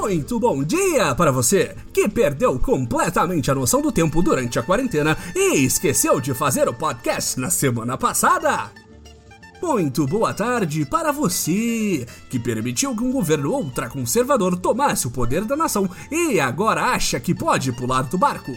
Muito 0.00 0.40
bom 0.40 0.64
dia 0.64 1.14
para 1.14 1.30
você 1.30 1.76
que 1.92 2.08
perdeu 2.08 2.58
completamente 2.58 3.50
a 3.50 3.54
noção 3.54 3.82
do 3.82 3.92
tempo 3.92 4.22
durante 4.22 4.58
a 4.58 4.62
quarentena 4.62 5.14
e 5.36 5.58
esqueceu 5.58 6.18
de 6.22 6.32
fazer 6.32 6.66
o 6.70 6.72
podcast 6.72 7.38
na 7.38 7.50
semana 7.50 7.98
passada. 7.98 8.72
Muito 9.62 10.06
boa 10.06 10.32
tarde 10.32 10.86
para 10.86 11.12
você 11.12 12.06
que 12.30 12.38
permitiu 12.38 12.96
que 12.96 13.04
um 13.04 13.12
governo 13.12 13.52
ultraconservador 13.52 14.58
tomasse 14.58 15.06
o 15.06 15.10
poder 15.10 15.44
da 15.44 15.54
nação 15.54 15.88
e 16.10 16.40
agora 16.40 16.80
acha 16.80 17.20
que 17.20 17.34
pode 17.34 17.70
pular 17.70 18.02
do 18.04 18.16
barco. 18.16 18.52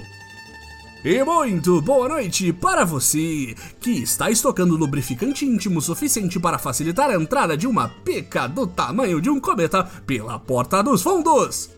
E 1.05 1.21
muito 1.21 1.81
boa 1.81 2.07
noite 2.07 2.53
para 2.53 2.85
você 2.85 3.53
que 3.81 3.91
está 3.91 4.31
estocando 4.31 4.77
lubrificante 4.77 5.45
íntimo 5.45 5.81
suficiente 5.81 6.39
para 6.39 6.57
facilitar 6.57 7.09
a 7.09 7.15
entrada 7.15 7.57
de 7.57 7.67
uma 7.67 7.89
pica 7.89 8.47
do 8.47 8.65
tamanho 8.65 9.19
de 9.19 9.29
um 9.29 9.37
cometa 9.37 9.83
pela 10.07 10.39
porta 10.39 10.81
dos 10.81 11.03
fundos. 11.03 11.69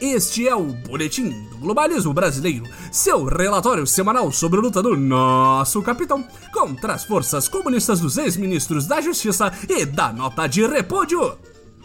Este 0.00 0.48
é 0.48 0.54
o 0.54 0.64
Boletim 0.64 1.28
do 1.50 1.58
Globalismo 1.58 2.14
Brasileiro, 2.14 2.64
seu 2.90 3.26
relatório 3.26 3.86
semanal 3.86 4.32
sobre 4.32 4.58
a 4.58 4.62
luta 4.62 4.82
do 4.82 4.96
nosso 4.96 5.82
capitão 5.82 6.26
contra 6.50 6.94
as 6.94 7.04
forças 7.04 7.46
comunistas 7.46 8.00
dos 8.00 8.16
ex-ministros 8.16 8.86
da 8.86 9.02
Justiça 9.02 9.52
e 9.68 9.84
da 9.84 10.14
nota 10.14 10.46
de 10.46 10.66
repúdio. 10.66 11.36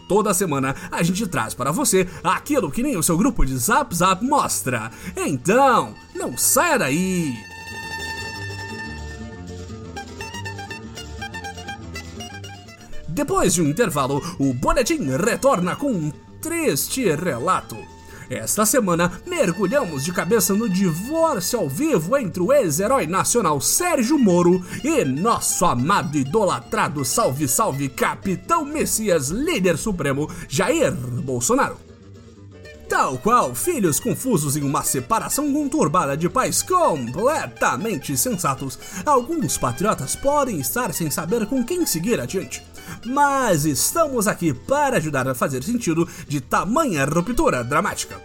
Toda 0.08 0.34
semana 0.34 0.74
a 0.90 1.02
gente 1.02 1.26
traz 1.26 1.54
para 1.54 1.72
você 1.72 2.08
aquilo 2.22 2.70
que 2.70 2.82
nem 2.82 2.96
o 2.96 3.02
seu 3.02 3.16
grupo 3.16 3.44
de 3.44 3.56
Zap 3.56 3.94
Zap 3.94 4.24
mostra. 4.24 4.90
Então, 5.16 5.94
não 6.14 6.36
saia 6.36 6.78
daí! 6.78 7.34
Depois 13.08 13.54
de 13.54 13.62
um 13.62 13.68
intervalo, 13.68 14.22
o 14.38 14.52
boletim 14.52 15.08
retorna 15.16 15.74
com 15.74 15.90
um 15.90 16.12
triste 16.40 17.02
relato. 17.14 17.95
Esta 18.28 18.66
semana, 18.66 19.12
mergulhamos 19.24 20.04
de 20.04 20.12
cabeça 20.12 20.52
no 20.52 20.68
divórcio 20.68 21.60
ao 21.60 21.68
vivo 21.68 22.16
entre 22.16 22.42
o 22.42 22.52
ex-herói 22.52 23.06
nacional 23.06 23.60
Sérgio 23.60 24.18
Moro 24.18 24.64
e 24.82 25.04
nosso 25.04 25.64
amado 25.64 26.18
idolatrado 26.18 27.04
salve 27.04 27.46
salve 27.46 27.88
capitão 27.88 28.64
Messias 28.64 29.28
líder 29.28 29.78
supremo 29.78 30.28
Jair 30.48 30.92
Bolsonaro. 30.92 31.85
Tal 32.88 33.18
qual 33.18 33.52
filhos 33.52 33.98
confusos 33.98 34.56
em 34.56 34.62
uma 34.62 34.84
separação 34.84 35.52
conturbada 35.52 36.16
de 36.16 36.28
pais 36.28 36.62
completamente 36.62 38.16
sensatos, 38.16 38.78
alguns 39.04 39.58
patriotas 39.58 40.14
podem 40.14 40.60
estar 40.60 40.94
sem 40.94 41.10
saber 41.10 41.46
com 41.46 41.64
quem 41.64 41.84
seguir 41.84 42.20
adiante. 42.20 42.62
Mas 43.04 43.64
estamos 43.64 44.28
aqui 44.28 44.54
para 44.54 44.98
ajudar 44.98 45.26
a 45.28 45.34
fazer 45.34 45.64
sentido 45.64 46.08
de 46.28 46.40
tamanha 46.40 47.04
ruptura 47.04 47.64
dramática. 47.64 48.20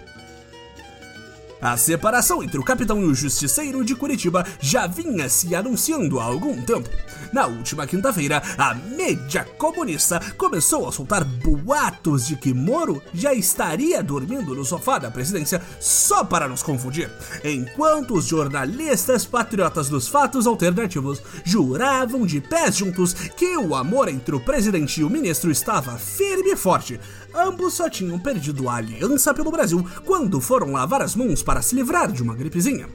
A 1.59 1.77
separação 1.77 2.41
entre 2.41 2.59
o 2.59 2.63
capitão 2.63 3.01
e 3.01 3.05
o 3.05 3.13
justiceiro 3.13 3.85
de 3.85 3.95
Curitiba 3.95 4.43
já 4.59 4.87
vinha 4.87 5.29
se 5.29 5.55
anunciando 5.55 6.19
há 6.19 6.23
algum 6.23 6.59
tempo. 6.63 6.89
Na 7.31 7.47
última 7.47 7.87
quinta-feira, 7.87 8.43
a 8.57 8.73
mídia 8.73 9.45
comunista 9.57 10.19
começou 10.37 10.87
a 10.87 10.91
soltar 10.91 11.23
boatos 11.23 12.27
de 12.27 12.35
que 12.35 12.53
Moro 12.53 13.01
já 13.13 13.33
estaria 13.33 14.03
dormindo 14.03 14.53
no 14.53 14.65
sofá 14.65 14.99
da 14.99 15.09
presidência 15.09 15.61
só 15.79 16.25
para 16.25 16.47
nos 16.47 16.61
confundir, 16.61 17.09
enquanto 17.43 18.15
os 18.15 18.25
jornalistas 18.25 19.25
patriotas 19.25 19.87
dos 19.87 20.07
fatos 20.07 20.45
alternativos 20.45 21.21
juravam 21.45 22.25
de 22.25 22.41
pés 22.41 22.75
juntos 22.77 23.13
que 23.13 23.55
o 23.57 23.75
amor 23.75 24.09
entre 24.09 24.35
o 24.35 24.39
presidente 24.39 24.99
e 24.99 25.03
o 25.03 25.09
ministro 25.09 25.49
estava 25.49 25.97
firme 25.97 26.51
e 26.51 26.57
forte, 26.57 26.99
ambos 27.33 27.73
só 27.75 27.89
tinham 27.89 28.19
perdido 28.19 28.67
a 28.67 28.75
aliança 28.75 29.33
pelo 29.33 29.51
Brasil 29.51 29.85
quando 30.05 30.41
foram 30.41 30.73
lavar 30.73 31.01
as 31.01 31.15
mãos 31.15 31.41
para 31.41 31.61
se 31.61 31.75
livrar 31.75 32.11
de 32.11 32.21
uma 32.21 32.35
gripezinha. 32.35 32.87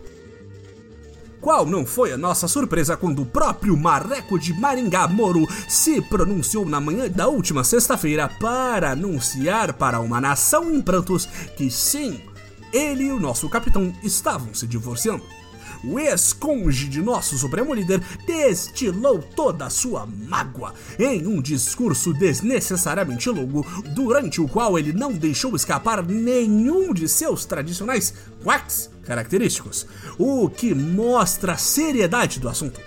Qual 1.40 1.66
não 1.66 1.86
foi 1.86 2.12
a 2.12 2.16
nossa 2.16 2.48
surpresa 2.48 2.96
quando 2.96 3.22
o 3.22 3.26
próprio 3.26 3.76
Marreco 3.76 4.38
de 4.38 4.52
Maringá 4.52 5.06
Moro 5.06 5.46
se 5.68 6.00
pronunciou 6.00 6.64
na 6.64 6.80
manhã 6.80 7.08
da 7.08 7.28
última 7.28 7.62
sexta-feira 7.62 8.28
para 8.28 8.92
anunciar 8.92 9.72
para 9.72 10.00
uma 10.00 10.20
nação 10.20 10.70
em 10.70 10.80
prantos 10.80 11.26
que 11.56 11.70
sim, 11.70 12.20
ele 12.72 13.04
e 13.04 13.12
o 13.12 13.20
nosso 13.20 13.48
capitão 13.48 13.92
estavam 14.02 14.54
se 14.54 14.66
divorciando 14.66 15.22
o 15.84 15.98
ex-conge 15.98 16.88
de 16.88 17.00
nosso 17.00 17.36
supremo 17.38 17.74
líder 17.74 18.02
destilou 18.26 19.18
toda 19.18 19.66
a 19.66 19.70
sua 19.70 20.06
mágoa 20.06 20.74
em 20.98 21.26
um 21.26 21.40
discurso 21.40 22.12
desnecessariamente 22.12 23.28
longo, 23.30 23.66
durante 23.94 24.40
o 24.40 24.48
qual 24.48 24.78
ele 24.78 24.92
não 24.92 25.12
deixou 25.12 25.54
escapar 25.56 26.02
nenhum 26.04 26.92
de 26.92 27.08
seus 27.08 27.44
tradicionais 27.44 28.14
quacks 28.42 28.90
característicos, 29.04 29.86
o 30.18 30.48
que 30.48 30.74
mostra 30.74 31.52
a 31.52 31.56
seriedade 31.56 32.40
do 32.40 32.48
assunto. 32.48 32.80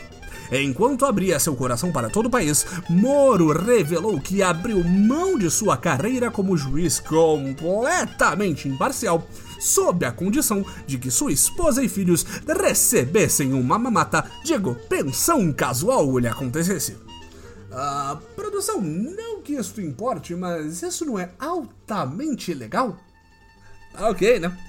Enquanto 0.51 1.05
abria 1.05 1.39
seu 1.39 1.55
coração 1.55 1.91
para 1.91 2.09
todo 2.09 2.25
o 2.25 2.29
país, 2.29 2.65
Moro 2.89 3.51
revelou 3.51 4.19
que 4.19 4.41
abriu 4.41 4.83
mão 4.83 5.37
de 5.37 5.49
sua 5.49 5.77
carreira 5.77 6.31
como 6.31 6.57
juiz 6.57 6.99
completamente 6.99 8.67
imparcial 8.67 9.27
sob 9.59 10.05
a 10.05 10.11
condição 10.11 10.65
de 10.87 10.97
que 10.97 11.11
sua 11.11 11.31
esposa 11.31 11.83
e 11.83 11.89
filhos 11.89 12.25
recebessem 12.47 13.53
uma 13.53 13.77
mamata, 13.77 14.29
digo, 14.43 14.75
pensão 14.87 15.51
casual 15.51 16.17
lhe 16.17 16.27
acontecesse. 16.27 16.97
Ah, 17.71 18.17
produção, 18.35 18.81
não 18.81 19.41
que 19.41 19.53
isso 19.53 19.79
importe, 19.79 20.33
mas 20.35 20.81
isso 20.81 21.05
não 21.05 21.19
é 21.19 21.31
altamente 21.39 22.53
legal? 22.53 22.97
Ok, 23.99 24.39
né? 24.39 24.68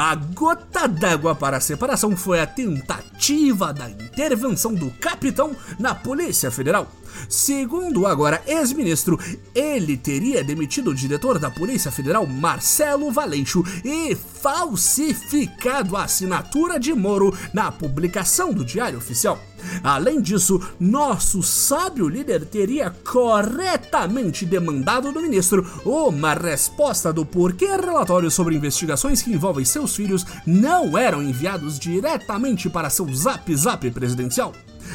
A 0.00 0.14
gota 0.14 0.86
d'água 0.86 1.34
para 1.34 1.56
a 1.56 1.60
separação 1.60 2.16
foi 2.16 2.38
a 2.38 2.46
tentativa 2.46 3.72
da 3.72 3.90
intervenção 3.90 4.72
do 4.72 4.92
capitão 4.92 5.56
na 5.76 5.92
Polícia 5.92 6.52
Federal. 6.52 6.86
Segundo 7.28 8.06
agora 8.06 8.40
ex-ministro, 8.46 9.18
ele 9.52 9.96
teria 9.96 10.44
demitido 10.44 10.90
o 10.92 10.94
diretor 10.94 11.40
da 11.40 11.50
Polícia 11.50 11.90
Federal, 11.90 12.24
Marcelo 12.28 13.10
Valeixo, 13.10 13.64
e 13.84 14.14
falsificado 14.14 15.96
a 15.96 16.04
assinatura 16.04 16.78
de 16.78 16.94
Moro 16.94 17.36
na 17.52 17.72
publicação 17.72 18.52
do 18.52 18.64
Diário 18.64 18.98
Oficial. 18.98 19.47
Além 19.82 20.20
disso, 20.20 20.60
nosso 20.78 21.42
sábio 21.42 22.08
líder 22.08 22.44
teria 22.46 22.90
corretamente 22.90 24.44
demandado 24.44 25.12
do 25.12 25.20
ministro 25.20 25.66
uma 25.84 26.34
resposta 26.34 27.12
do 27.12 27.24
porquê 27.24 27.66
relatórios 27.66 28.34
sobre 28.34 28.56
investigações 28.56 29.22
que 29.22 29.32
envolvem 29.32 29.64
seus 29.64 29.94
filhos 29.94 30.24
não 30.46 30.96
eram 30.96 31.22
enviados 31.22 31.78
diretamente 31.78 32.68
para 32.68 32.90
seu 32.90 33.12
zap 33.14 33.54
zap 33.54 33.90
presidencial. 33.90 34.52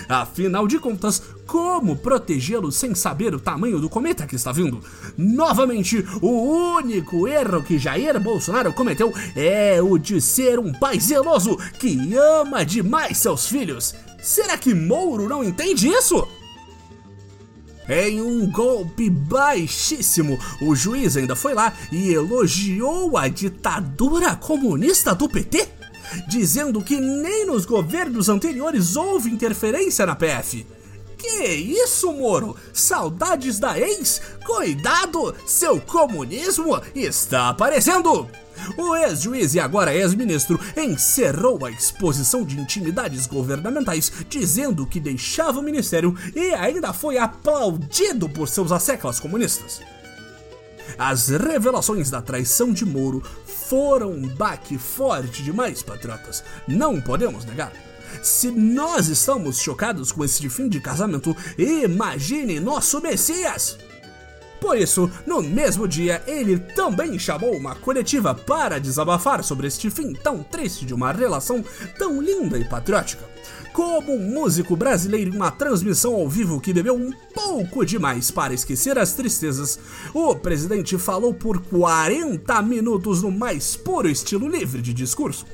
Afinal 0.09 0.67
de 0.67 0.79
contas, 0.79 1.21
como 1.45 1.95
protegê-lo 1.95 2.71
sem 2.71 2.95
saber 2.95 3.33
o 3.35 3.39
tamanho 3.39 3.79
do 3.79 3.89
cometa 3.89 4.25
que 4.25 4.35
está 4.35 4.51
vindo? 4.51 4.81
Novamente, 5.17 6.05
o 6.21 6.75
único 6.77 7.27
erro 7.27 7.63
que 7.63 7.77
Jair 7.77 8.19
Bolsonaro 8.19 8.73
cometeu 8.73 9.13
é 9.35 9.81
o 9.81 9.97
de 9.97 10.19
ser 10.19 10.59
um 10.59 10.71
pai 10.71 10.99
zeloso 10.99 11.57
que 11.79 12.15
ama 12.15 12.65
demais 12.65 13.17
seus 13.17 13.47
filhos. 13.47 13.93
Será 14.23 14.57
que 14.57 14.73
Mouro 14.73 15.27
não 15.27 15.43
entende 15.43 15.87
isso? 15.87 16.27
Em 17.89 18.21
um 18.21 18.49
golpe 18.49 19.09
baixíssimo, 19.09 20.39
o 20.61 20.73
juiz 20.73 21.17
ainda 21.17 21.35
foi 21.35 21.53
lá 21.53 21.73
e 21.91 22.13
elogiou 22.13 23.17
a 23.17 23.27
ditadura 23.27 24.35
comunista 24.37 25.13
do 25.13 25.27
PT 25.27 25.83
dizendo 26.27 26.81
que 26.81 26.99
nem 26.99 27.45
nos 27.45 27.65
governos 27.65 28.29
anteriores 28.29 28.95
houve 28.95 29.29
interferência 29.29 30.05
na 30.05 30.15
PF. 30.15 30.65
Que 31.17 31.53
isso, 31.55 32.11
Moro? 32.13 32.55
Saudades 32.73 33.59
da 33.59 33.79
ex? 33.79 34.21
Cuidado, 34.45 35.33
seu 35.45 35.79
comunismo 35.79 36.81
está 36.93 37.49
aparecendo! 37.49 38.27
O 38.77 38.95
ex-juiz 38.95 39.53
e 39.53 39.59
agora 39.59 39.93
ex-ministro 39.93 40.59
encerrou 40.77 41.65
a 41.65 41.71
exposição 41.71 42.43
de 42.43 42.59
intimidades 42.59 43.27
governamentais, 43.27 44.11
dizendo 44.29 44.85
que 44.85 44.99
deixava 44.99 45.59
o 45.59 45.63
ministério 45.63 46.15
e 46.35 46.53
ainda 46.53 46.93
foi 46.93 47.17
aplaudido 47.17 48.29
por 48.29 48.47
seus 48.47 48.71
asseclas 48.71 49.19
comunistas. 49.19 49.81
As 50.97 51.29
revelações 51.29 52.09
da 52.09 52.21
traição 52.21 52.71
de 52.71 52.85
Moro 52.85 53.23
foram 53.45 54.11
um 54.11 54.27
baque 54.27 54.77
forte 54.77 55.41
demais, 55.41 55.81
patriotas. 55.81 56.43
Não 56.67 57.01
podemos 57.01 57.45
negar. 57.45 57.71
Se 58.21 58.51
nós 58.51 59.07
estamos 59.07 59.59
chocados 59.59 60.11
com 60.11 60.23
esse 60.23 60.47
fim 60.49 60.69
de 60.69 60.79
casamento, 60.79 61.35
imagine 61.57 62.59
nosso 62.59 63.01
Messias! 63.01 63.77
Por 64.63 64.77
isso, 64.77 65.11
no 65.27 65.43
mesmo 65.43 65.85
dia, 65.85 66.23
ele 66.25 66.57
também 66.57 67.19
chamou 67.19 67.53
uma 67.53 67.75
coletiva 67.75 68.33
para 68.33 68.79
desabafar 68.79 69.43
sobre 69.43 69.67
este 69.67 69.89
fim 69.89 70.13
tão 70.13 70.41
triste 70.41 70.85
de 70.85 70.93
uma 70.93 71.11
relação 71.11 71.61
tão 71.99 72.21
linda 72.21 72.57
e 72.57 72.63
patriótica. 72.63 73.25
como 73.73 74.13
um 74.13 74.19
músico 74.19 74.77
brasileiro 74.77 75.31
em 75.31 75.35
uma 75.35 75.51
transmissão 75.51 76.13
ao 76.15 76.29
vivo 76.29 76.61
que 76.61 76.71
bebeu 76.71 76.95
um 76.95 77.11
pouco 77.33 77.85
demais 77.85 78.31
para 78.31 78.53
esquecer 78.53 78.97
as 78.97 79.11
tristezas, 79.11 79.77
o 80.13 80.33
presidente 80.33 80.97
falou 80.97 81.33
por 81.33 81.59
40 81.63 82.61
minutos 82.61 83.21
no 83.21 83.31
mais 83.31 83.75
puro 83.75 84.07
estilo 84.07 84.47
livre 84.47 84.81
de 84.81 84.93
discurso. 84.93 85.45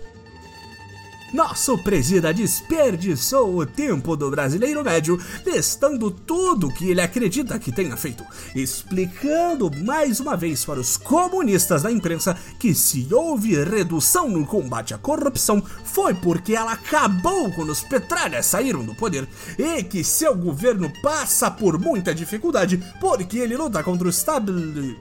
Nosso 1.33 1.77
presida 1.77 2.33
desperdiçou 2.33 3.55
o 3.55 3.65
tempo 3.65 4.15
do 4.15 4.31
brasileiro 4.31 4.83
médio 4.83 5.19
testando 5.43 6.09
tudo 6.09 6.73
que 6.73 6.89
ele 6.89 7.01
acredita 7.01 7.59
que 7.59 7.71
tenha 7.71 7.95
feito, 7.95 8.25
explicando 8.55 9.69
mais 9.83 10.19
uma 10.19 10.35
vez 10.35 10.65
para 10.65 10.79
os 10.79 10.97
comunistas 10.97 11.83
da 11.83 11.91
imprensa 11.91 12.35
que 12.59 12.73
se 12.73 13.07
houve 13.13 13.63
redução 13.63 14.27
no 14.27 14.45
combate 14.45 14.93
à 14.93 14.97
corrupção 14.97 15.61
foi 15.83 16.15
porque 16.15 16.55
ela 16.55 16.73
acabou 16.73 17.51
quando 17.51 17.69
os 17.69 17.81
petralhas 17.81 18.47
saíram 18.47 18.83
do 18.83 18.95
poder 18.95 19.27
e 19.57 19.83
que 19.83 20.03
seu 20.03 20.35
governo 20.35 20.91
passa 21.01 21.51
por 21.51 21.77
muita 21.79 22.15
dificuldade 22.15 22.83
porque 22.99 23.37
ele 23.37 23.55
luta 23.55 23.83
contra 23.83 24.07
o 24.07 24.11
stabil... 24.11 24.97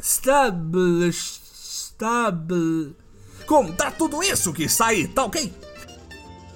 stabil... 0.00 1.10
stabil 1.10 3.03
contar 3.46 3.92
tudo 3.92 4.22
isso 4.22 4.52
que 4.52 4.68
sai, 4.68 5.06
tá 5.06 5.24
ok? 5.24 5.52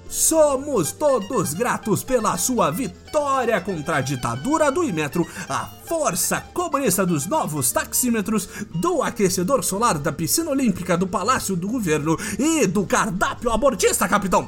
Somos 0.09 0.91
todos 0.91 1.53
gratos 1.53 2.03
pela 2.03 2.35
sua 2.35 2.71
vitória 2.71 3.61
contra 3.61 3.97
a 3.97 4.01
ditadura 4.01 4.71
do 4.71 4.83
Imetro, 4.83 5.27
a 5.47 5.67
força 5.85 6.41
comunista 6.51 7.05
dos 7.05 7.27
novos 7.27 7.71
taxímetros, 7.71 8.49
do 8.73 9.03
aquecedor 9.03 9.63
solar 9.63 9.99
da 9.99 10.11
piscina 10.11 10.49
olímpica 10.49 10.97
do 10.97 11.05
Palácio 11.05 11.55
do 11.55 11.67
Governo 11.67 12.17
e 12.39 12.65
do 12.65 12.87
cardápio 12.87 13.51
abortista, 13.51 14.07
capitão! 14.07 14.47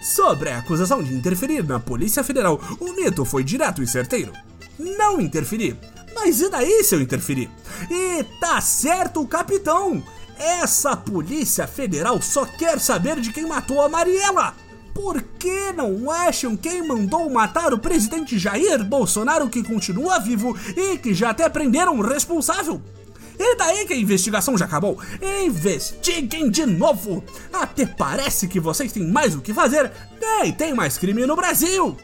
Sobre 0.00 0.48
a 0.48 0.60
acusação 0.60 1.02
de 1.02 1.12
interferir 1.12 1.62
na 1.62 1.78
Polícia 1.78 2.24
Federal, 2.24 2.58
o 2.80 2.92
mito 2.94 3.22
foi 3.26 3.44
direto 3.44 3.82
e 3.82 3.86
certeiro. 3.86 4.32
Não 4.78 5.20
interferir. 5.20 5.76
Mas 6.14 6.40
e 6.40 6.48
daí 6.48 6.82
se 6.82 6.94
eu 6.94 7.02
interferir? 7.02 7.50
E 7.90 8.24
tá 8.40 8.62
certo 8.62 9.20
o 9.20 9.28
capitão! 9.28 10.02
Essa 10.40 10.96
Polícia 10.96 11.66
Federal 11.66 12.22
só 12.22 12.46
quer 12.46 12.80
saber 12.80 13.20
de 13.20 13.30
quem 13.30 13.44
matou 13.44 13.82
a 13.82 13.90
Mariela. 13.90 14.54
Por 14.94 15.20
que 15.38 15.70
não 15.72 16.10
acham 16.10 16.56
quem 16.56 16.82
mandou 16.82 17.28
matar 17.28 17.74
o 17.74 17.78
presidente 17.78 18.38
Jair 18.38 18.82
Bolsonaro, 18.82 19.50
que 19.50 19.62
continua 19.62 20.18
vivo 20.18 20.56
e 20.74 20.96
que 20.96 21.12
já 21.12 21.28
até 21.28 21.46
prenderam 21.46 21.98
o 21.98 22.02
responsável? 22.02 22.80
E 23.38 23.54
daí 23.56 23.84
que 23.84 23.92
a 23.92 23.98
investigação 23.98 24.56
já 24.56 24.64
acabou? 24.64 24.98
Investiguem 25.44 26.50
de 26.50 26.64
novo! 26.64 27.22
Até 27.52 27.84
parece 27.84 28.48
que 28.48 28.58
vocês 28.58 28.92
têm 28.92 29.06
mais 29.06 29.34
o 29.34 29.42
que 29.42 29.52
fazer, 29.52 29.92
nem 30.18 30.52
tem 30.52 30.72
mais 30.72 30.96
crime 30.96 31.26
no 31.26 31.36
Brasil! 31.36 31.98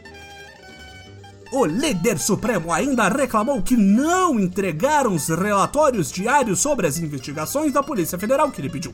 O 1.51 1.65
líder 1.65 2.19
supremo 2.19 2.73
ainda 2.73 3.07
reclamou 3.07 3.61
que 3.61 3.77
não 3.77 4.37
entregaram 4.39 5.15
os 5.15 5.29
relatórios 5.29 6.11
diários 6.11 6.59
sobre 6.59 6.85
as 6.85 6.97
investigações 6.97 7.71
da 7.71 7.81
Polícia 7.81 8.19
Federal 8.19 8.51
que 8.51 8.59
ele 8.59 8.69
pediu. 8.69 8.93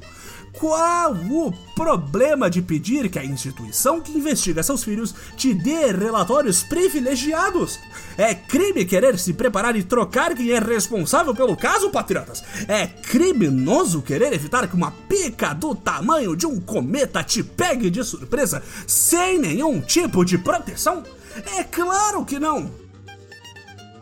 Qual 0.54 1.14
o 1.14 1.52
problema 1.76 2.50
de 2.50 2.62
pedir 2.62 3.10
que 3.10 3.18
a 3.18 3.26
instituição 3.26 4.00
que 4.00 4.16
investiga 4.16 4.62
seus 4.62 4.84
filhos 4.84 5.16
te 5.36 5.52
dê 5.52 5.92
relatórios 5.92 6.62
privilegiados? 6.62 7.80
É 8.16 8.36
crime 8.36 8.86
querer 8.86 9.18
se 9.18 9.34
preparar 9.34 9.76
e 9.76 9.82
trocar 9.82 10.36
quem 10.36 10.52
é 10.52 10.60
responsável 10.60 11.34
pelo 11.34 11.58
caso, 11.58 11.90
patriotas? 11.90 12.44
É 12.68 12.86
criminoso 12.86 14.04
querer 14.04 14.32
evitar 14.32 14.68
que 14.68 14.76
uma 14.76 14.92
pica 15.10 15.54
do 15.54 15.74
tamanho 15.74 16.36
de 16.36 16.46
um 16.46 16.60
cometa 16.60 17.24
te 17.24 17.42
pegue 17.42 17.90
de 17.90 18.04
surpresa 18.04 18.62
sem 18.86 19.40
nenhum 19.40 19.82
tipo 19.82 20.24
de 20.24 20.38
proteção? 20.38 21.04
É 21.58 21.64
claro 21.64 22.26
que 22.26 22.40
não! 22.40 22.84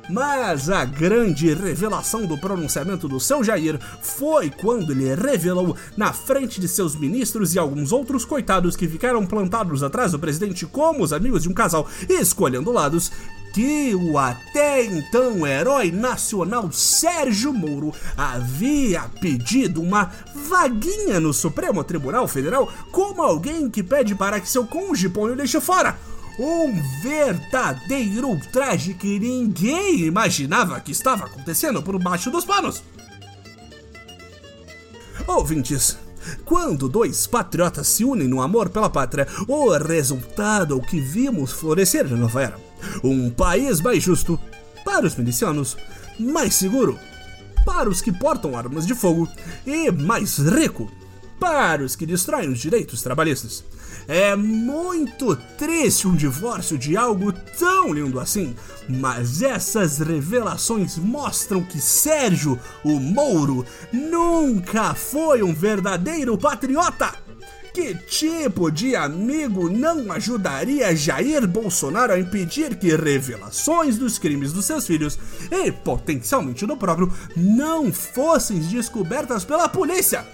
Mas 0.10 0.69
a 0.69 0.83
grande 0.83 1.54
revelação 1.54 2.25
do 2.25 2.38
pronunciamento 2.38 3.07
do 3.07 3.19
seu 3.19 3.42
Jair 3.44 3.80
foi 4.01 4.50
quando 4.50 4.92
ele 4.92 5.16
revelou, 5.16 5.75
na 5.95 6.12
frente 6.12 6.60
de 6.60 6.68
seus 6.68 6.95
ministros 6.95 7.56
e 7.56 7.60
alguns 7.60 7.94
outros 7.94 8.25
coitados 8.25 8.75
que 8.75 8.89
ficaram 8.89 9.25
plantados 9.25 9.83
atrás 9.83 10.12
do 10.12 10.19
presidente 10.19 10.66
como 10.66 11.04
os 11.04 11.13
amigos 11.13 11.44
de 11.44 11.50
um 11.50 11.54
casal, 11.54 11.88
escolhendo 12.10 12.72
lados, 12.72 13.10
que 13.54 13.95
o 13.95 14.18
até 14.18 14.84
então 14.84 15.45
herói 15.45 15.92
nacional 15.92 16.72
Sérgio 16.72 17.54
Moro 17.54 17.94
havia 18.18 19.04
pedido 19.22 19.81
uma 19.81 20.12
vaguinha 20.50 21.19
no 21.19 21.34
Supremo 21.34 21.84
Tribunal 21.84 22.27
Federal 22.27 22.72
como 22.92 23.22
alguém 23.22 23.69
que 23.69 23.84
pede 23.84 24.16
para 24.16 24.39
que 24.39 24.50
seu 24.50 24.66
cônjuge 24.66 25.12
o 25.13 25.34
lixo 25.34 25.60
fora 25.60 25.98
um 26.39 26.81
verdadeiro 27.01 28.28
ultraje 28.30 28.94
que 28.94 29.19
ninguém 29.19 30.01
imaginava 30.01 30.80
que 30.80 30.92
estava 30.92 31.25
acontecendo 31.25 31.81
por 31.81 31.98
baixo 32.01 32.31
dos 32.31 32.45
panos. 32.45 32.83
Ouvintes, 35.28 35.98
quando 36.45 36.89
dois 36.89 37.28
patriotas 37.28 37.88
se 37.88 38.04
unem 38.04 38.28
no 38.28 38.42
amor 38.42 38.69
pela 38.69 38.89
pátria, 38.89 39.28
o 39.48 39.69
resultado 39.78 40.74
é 40.74 40.78
o 40.78 40.81
que 40.81 41.00
vimos 41.00 41.51
florescer 41.51 42.10
na 42.10 42.18
nova 42.18 42.42
era. 42.42 42.60
Um 43.04 43.30
país 43.30 43.80
mais 43.81 44.01
justo 44.01 44.39
para 44.84 45.06
os 45.06 45.16
milicianos, 45.16 45.77
mais 46.19 46.56
seguro 46.56 46.98
para 47.66 47.89
os 47.89 48.01
que 48.01 48.12
portam 48.12 48.57
armas 48.57 48.86
de 48.88 48.95
fogo 48.95 49.27
e 49.66 49.92
mais 49.92 50.38
rico 50.38 50.92
para 51.39 51.84
os 51.84 51.95
que 51.95 52.06
destroem 52.06 52.50
os 52.50 52.60
direitos 52.60 53.01
trabalhistas. 53.01 53.63
É 54.07 54.36
muito 54.36 55.36
triste 55.57 56.07
um 56.07 56.15
divórcio 56.15 56.77
de 56.77 56.98
algo 56.98 57.31
tão 57.31 57.94
lindo 57.94 58.19
assim, 58.19 58.56
mas 58.89 59.42
essas 59.42 60.00
revelações 60.00 60.98
mostram 60.98 61.63
que 61.63 61.80
Sérgio, 61.80 62.59
o 62.83 63.00
Mouro, 63.00 63.65
nunca 63.92 64.94
foi 64.94 65.44
um 65.44 65.53
verdadeiro 65.53 66.38
patriota. 66.38 67.13
Que 67.74 67.95
tipo 67.95 68.69
de 68.69 68.98
amigo 68.98 69.69
não 69.69 70.12
ajudaria 70.12 70.94
Jair 70.94 71.48
Bolsonaro 71.48 72.12
a 72.12 72.19
impedir 72.19 72.75
que 72.75 72.94
revelações 72.94 73.98
dos 73.98 74.19
crimes 74.19 74.51
dos 74.51 74.65
seus 74.65 74.86
filhos 74.86 75.18
e 75.50 75.71
potencialmente 75.71 76.65
do 76.65 76.75
próprio 76.75 77.09
não 77.33 77.94
fossem 77.94 78.59
descobertas 78.59 79.45
pela 79.45 79.69
polícia? 79.69 80.25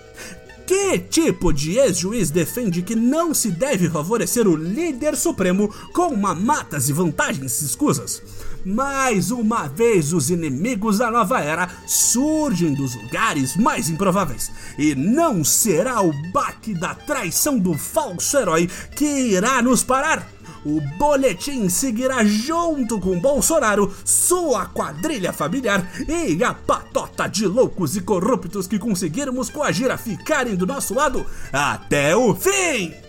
Que 0.67 0.99
tipo 0.99 1.53
de 1.53 1.79
ex-juiz 1.79 2.29
defende 2.29 2.81
que 2.81 2.93
não 2.93 3.33
se 3.33 3.49
deve 3.49 3.89
favorecer 3.89 4.45
o 4.45 4.55
líder 4.57 5.15
supremo 5.15 5.73
com 5.93 6.13
mamatas 6.13 6.89
e 6.89 6.93
vantagens 6.93 7.61
escusas? 7.61 8.21
Mais 8.65 9.31
uma 9.31 9.69
vez, 9.69 10.11
os 10.11 10.29
inimigos 10.29 10.97
da 10.97 11.09
nova 11.09 11.39
era 11.39 11.69
surgem 11.87 12.73
dos 12.73 12.95
lugares 12.95 13.55
mais 13.55 13.89
improváveis. 13.89 14.51
E 14.77 14.93
não 14.93 15.41
será 15.41 16.01
o 16.01 16.11
baque 16.33 16.73
da 16.73 16.93
traição 16.93 17.57
do 17.57 17.77
falso 17.77 18.37
herói 18.37 18.69
que 18.93 19.05
irá 19.05 19.61
nos 19.61 19.85
parar. 19.85 20.29
O 20.67 20.81
boletim 20.97 21.69
seguirá 21.69 22.25
junto 22.25 22.99
com 22.99 23.17
Bolsonaro, 23.17 23.95
sua 24.03 24.65
quadrilha 24.65 25.31
familiar 25.31 25.89
e 26.05 26.43
a 26.43 26.53
patota 26.53 27.25
de 27.25 27.47
loucos 27.47 27.95
e 27.95 28.01
corruptos 28.01 28.67
que 28.67 28.77
conseguirmos 28.77 29.49
coagir 29.49 29.89
a 29.89 29.97
ficarem 29.97 30.57
do 30.57 30.67
nosso 30.67 30.93
lado 30.93 31.25
até 31.53 32.13
o 32.17 32.35
fim! 32.35 33.06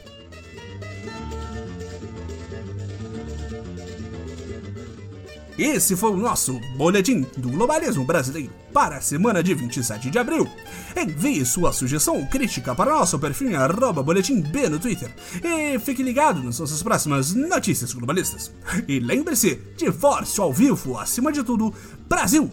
Esse 5.58 5.96
foi 5.96 6.12
o 6.12 6.16
nosso 6.16 6.60
Boletim 6.76 7.26
do 7.36 7.48
Globalismo 7.48 8.04
Brasileiro 8.04 8.52
para 8.72 8.98
a 8.98 9.00
semana 9.00 9.42
de 9.42 9.52
27 9.54 10.08
de 10.08 10.16
abril. 10.16 10.48
Envie 10.96 11.44
sua 11.44 11.72
sugestão 11.72 12.16
ou 12.16 12.26
crítica 12.26 12.76
para 12.76 12.92
nosso 12.92 13.18
perfil 13.18 13.50
em 13.50 13.56
boletim 14.04 14.40
B 14.40 14.68
no 14.68 14.78
Twitter 14.78 15.12
e 15.42 15.76
fique 15.80 16.00
ligado 16.00 16.42
nas 16.44 16.60
nossas 16.60 16.80
próximas 16.80 17.34
notícias 17.34 17.92
globalistas. 17.92 18.52
E 18.86 19.00
lembre-se, 19.00 19.60
divórcio 19.76 20.44
ao 20.44 20.52
vivo, 20.52 20.96
acima 20.96 21.32
de 21.32 21.42
tudo, 21.42 21.74
Brasil 22.08 22.48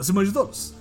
acima 0.00 0.24
de 0.24 0.32
todos. 0.32 0.79